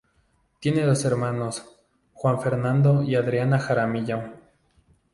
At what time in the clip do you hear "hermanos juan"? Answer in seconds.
1.05-2.41